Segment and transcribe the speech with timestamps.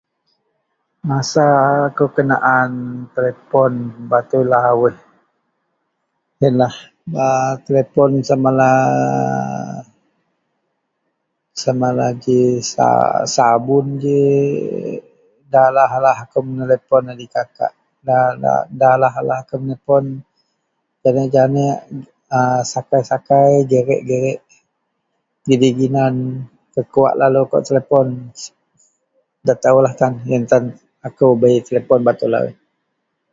[1.09, 1.45] Masa
[1.87, 2.71] akou kenaan
[3.13, 3.73] telipon
[4.09, 4.97] batui lawuih,
[6.41, 6.75] yenlah
[7.13, 7.27] ba
[7.65, 9.81] telipon samalah aaa,
[11.63, 12.39] samalah ji
[12.71, 12.87] sa
[13.35, 14.21] sabun ji.
[15.47, 17.73] Nda alah-alah akou menelepon adikakak,
[18.77, 20.03] nda alah-alah akou menelepon
[21.01, 21.77] janeak-janeak,
[22.35, 22.39] a
[22.73, 24.39] sakai-sakai, gerek-gerek
[25.45, 26.15] gidei ginan.
[26.73, 28.07] Kuwak-kuwak lalu kawak telepon.
[29.43, 30.63] Nda taoulah tan, yen tan
[31.07, 32.57] akou bei telipon batui lawuih.